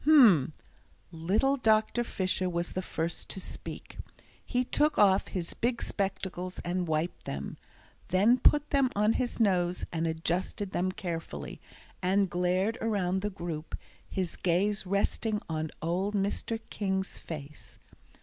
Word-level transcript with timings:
"Hum!" 0.05 0.53
Little 1.11 1.57
Dr. 1.57 2.03
Fisher 2.03 2.49
was 2.49 2.71
the 2.71 2.81
first 2.81 3.29
to 3.29 3.39
speak. 3.39 3.99
He 4.43 4.63
took 4.65 4.97
off 4.97 5.27
his 5.27 5.53
big 5.53 5.83
spectacles 5.83 6.57
and 6.65 6.87
wiped 6.87 7.25
them; 7.25 7.57
then 8.07 8.39
put 8.39 8.71
them 8.71 8.89
on 8.95 9.13
his 9.13 9.39
nose 9.39 9.85
and 9.93 10.07
adjusted 10.07 10.71
them 10.71 10.91
carefully, 10.91 11.61
and 12.01 12.31
glared 12.31 12.79
around 12.81 13.21
the 13.21 13.29
group, 13.29 13.77
his 14.09 14.37
gaze 14.37 14.87
resting 14.87 15.39
on 15.47 15.69
old 15.83 16.15
Mr. 16.15 16.59
King's 16.71 17.19
face. 17.19 17.77